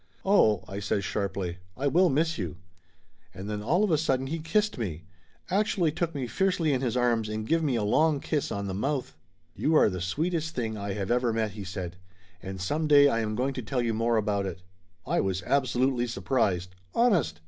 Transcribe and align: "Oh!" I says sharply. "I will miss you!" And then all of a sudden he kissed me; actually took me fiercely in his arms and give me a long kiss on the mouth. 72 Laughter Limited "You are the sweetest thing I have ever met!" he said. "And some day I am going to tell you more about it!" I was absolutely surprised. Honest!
"Oh!" 0.25 0.63
I 0.67 0.79
says 0.79 1.05
sharply. 1.05 1.59
"I 1.77 1.85
will 1.85 2.09
miss 2.09 2.39
you!" 2.39 2.57
And 3.35 3.47
then 3.47 3.61
all 3.61 3.83
of 3.83 3.91
a 3.91 3.99
sudden 3.99 4.25
he 4.25 4.39
kissed 4.39 4.79
me; 4.79 5.03
actually 5.51 5.91
took 5.91 6.15
me 6.15 6.25
fiercely 6.25 6.73
in 6.73 6.81
his 6.81 6.97
arms 6.97 7.29
and 7.29 7.45
give 7.47 7.61
me 7.61 7.75
a 7.75 7.83
long 7.83 8.19
kiss 8.19 8.51
on 8.51 8.65
the 8.65 8.73
mouth. 8.73 9.15
72 9.55 9.61
Laughter 9.61 9.61
Limited 9.61 9.61
"You 9.69 9.75
are 9.75 9.89
the 9.91 10.01
sweetest 10.01 10.55
thing 10.55 10.75
I 10.75 10.93
have 10.93 11.11
ever 11.11 11.31
met!" 11.31 11.51
he 11.51 11.63
said. 11.63 11.97
"And 12.41 12.59
some 12.59 12.87
day 12.87 13.09
I 13.09 13.19
am 13.19 13.35
going 13.35 13.53
to 13.53 13.61
tell 13.61 13.83
you 13.83 13.93
more 13.93 14.17
about 14.17 14.47
it!" 14.47 14.63
I 15.05 15.21
was 15.21 15.43
absolutely 15.43 16.07
surprised. 16.07 16.73
Honest! 16.95 17.39